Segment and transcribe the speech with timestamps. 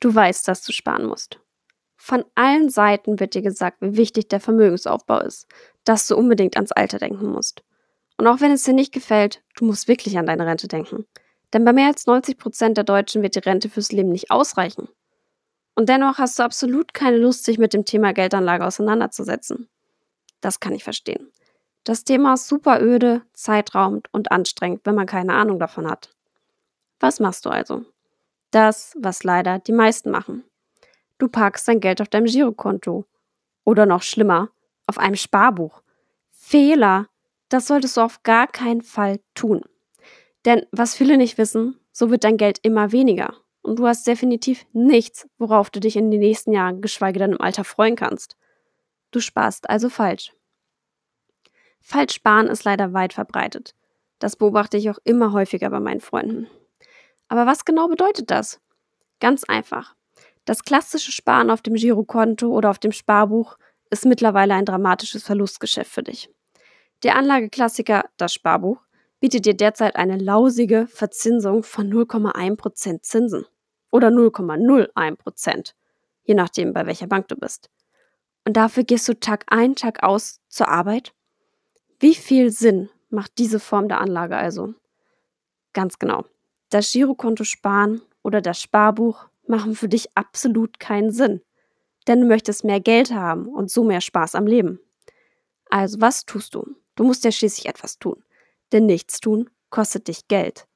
[0.00, 1.38] Du weißt, dass du sparen musst.
[1.96, 5.46] Von allen Seiten wird dir gesagt, wie wichtig der Vermögensaufbau ist,
[5.84, 7.62] dass du unbedingt ans Alter denken musst.
[8.16, 11.06] Und auch wenn es dir nicht gefällt, du musst wirklich an deine Rente denken.
[11.52, 14.88] Denn bei mehr als 90 Prozent der Deutschen wird die Rente fürs Leben nicht ausreichen.
[15.74, 19.68] Und dennoch hast du absolut keine Lust, sich mit dem Thema Geldanlage auseinanderzusetzen.
[20.40, 21.30] Das kann ich verstehen.
[21.84, 26.10] Das Thema ist super öde, zeitraubend und anstrengend, wenn man keine Ahnung davon hat.
[26.98, 27.84] Was machst du also?
[28.50, 30.44] Das, was leider die meisten machen.
[31.18, 33.04] Du parkst dein Geld auf deinem Girokonto.
[33.64, 34.50] Oder noch schlimmer,
[34.86, 35.82] auf einem Sparbuch.
[36.30, 37.06] Fehler!
[37.48, 39.62] Das solltest du auf gar keinen Fall tun.
[40.44, 43.34] Denn was viele nicht wissen, so wird dein Geld immer weniger.
[43.62, 47.40] Und du hast definitiv nichts, worauf du dich in den nächsten Jahren, geschweige denn im
[47.40, 48.36] Alter, freuen kannst.
[49.10, 50.32] Du sparst also falsch.
[51.80, 53.74] Falsch sparen ist leider weit verbreitet.
[54.18, 56.46] Das beobachte ich auch immer häufiger bei meinen Freunden.
[57.30, 58.60] Aber was genau bedeutet das?
[59.20, 59.94] Ganz einfach.
[60.44, 63.56] Das klassische Sparen auf dem Girokonto oder auf dem Sparbuch
[63.88, 66.28] ist mittlerweile ein dramatisches Verlustgeschäft für dich.
[67.04, 68.82] Der Anlageklassiker, das Sparbuch,
[69.20, 73.46] bietet dir derzeit eine lausige Verzinsung von 0,1% Zinsen
[73.92, 75.74] oder 0,01%,
[76.24, 77.70] je nachdem, bei welcher Bank du bist.
[78.44, 81.14] Und dafür gehst du Tag ein, Tag aus zur Arbeit?
[82.00, 84.74] Wie viel Sinn macht diese Form der Anlage also?
[85.74, 86.24] Ganz genau.
[86.70, 91.42] Das Girokonto sparen oder das Sparbuch machen für dich absolut keinen Sinn.
[92.06, 94.80] Denn du möchtest mehr Geld haben und so mehr Spaß am Leben.
[95.68, 96.76] Also was tust du?
[96.94, 98.22] Du musst ja schließlich etwas tun.
[98.72, 100.66] Denn nichts tun kostet dich Geld.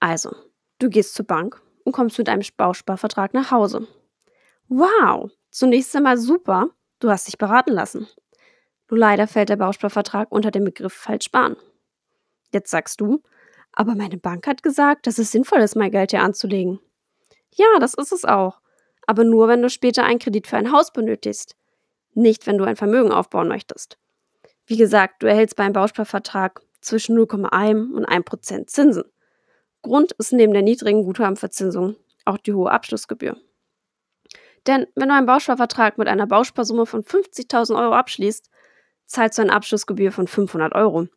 [0.00, 0.34] Also,
[0.78, 3.86] du gehst zur Bank und kommst mit einem Bausparvertrag nach Hause.
[4.68, 8.08] Wow, zunächst einmal super, du hast dich beraten lassen.
[8.90, 11.56] Nur leider fällt der Bausparvertrag unter den Begriff falsch sparen.
[12.52, 13.22] Jetzt sagst du,
[13.72, 16.80] aber meine Bank hat gesagt, dass es sinnvoll ist, mein Geld hier anzulegen.
[17.54, 18.60] Ja, das ist es auch.
[19.06, 21.56] Aber nur, wenn du später einen Kredit für ein Haus benötigst.
[22.14, 23.98] Nicht, wenn du ein Vermögen aufbauen möchtest.
[24.66, 29.04] Wie gesagt, du erhältst beim Bausparvertrag zwischen 0,1 und 1 Prozent Zinsen.
[29.82, 33.36] Grund ist neben der niedrigen Guthabenverzinsung auch die hohe Abschlussgebühr.
[34.66, 38.48] Denn wenn du einen Bausparvertrag mit einer Bausparsumme von 50.000 Euro abschließt,
[39.06, 41.08] zahlst du eine Abschlussgebühr von 500 Euro.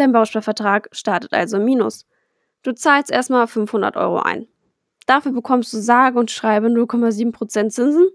[0.00, 2.06] Dein Bausparvertrag startet also im Minus.
[2.62, 4.48] Du zahlst erstmal 500 Euro ein.
[5.04, 8.08] Dafür bekommst du sage und schreibe 0,7% Zinsen.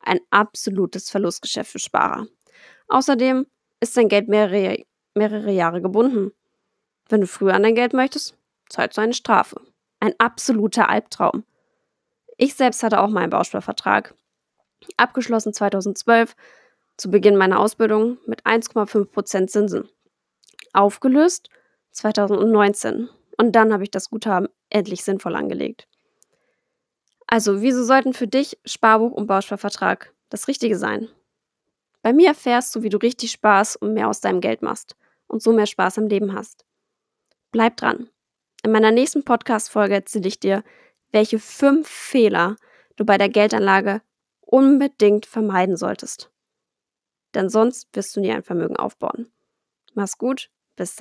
[0.00, 2.26] Ein absolutes Verlustgeschäft für Sparer.
[2.88, 3.46] Außerdem
[3.78, 6.32] ist dein Geld mehrere, mehrere Jahre gebunden.
[7.10, 8.34] Wenn du früher an dein Geld möchtest,
[8.70, 9.60] zahlst du eine Strafe.
[10.00, 11.44] Ein absoluter Albtraum.
[12.38, 14.14] Ich selbst hatte auch meinen Bausparvertrag.
[14.96, 16.34] Abgeschlossen 2012,
[16.96, 19.90] zu Beginn meiner Ausbildung mit 1,5% Zinsen.
[20.72, 21.48] Aufgelöst
[21.92, 23.08] 2019.
[23.36, 25.86] Und dann habe ich das Guthaben endlich sinnvoll angelegt.
[27.26, 31.08] Also, wieso sollten für dich Sparbuch und Bausparvertrag das Richtige sein?
[32.02, 34.96] Bei mir erfährst du, wie du richtig Spaß und mehr aus deinem Geld machst
[35.26, 36.64] und so mehr Spaß am Leben hast.
[37.52, 38.08] Bleib dran.
[38.64, 40.64] In meiner nächsten Podcast-Folge erzähle ich dir,
[41.12, 42.56] welche fünf Fehler
[42.96, 44.02] du bei der Geldanlage
[44.40, 46.30] unbedingt vermeiden solltest.
[47.34, 49.30] Denn sonst wirst du nie ein Vermögen aufbauen.
[49.94, 50.94] Mach's gut, bis